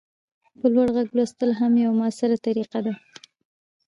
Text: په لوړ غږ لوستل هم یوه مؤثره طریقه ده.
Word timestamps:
په 0.59 0.65
لوړ 0.73 0.87
غږ 0.95 1.07
لوستل 1.17 1.49
هم 1.59 1.73
یوه 1.83 1.93
مؤثره 1.99 2.35
طریقه 2.45 2.79
ده. 2.85 2.93